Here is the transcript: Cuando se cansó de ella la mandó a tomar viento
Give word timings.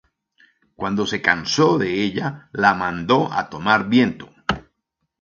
Cuando 0.75 1.05
se 1.05 1.21
cansó 1.21 1.77
de 1.77 2.01
ella 2.01 2.49
la 2.53 2.73
mandó 2.73 3.31
a 3.31 3.51
tomar 3.51 3.87
viento 3.87 4.33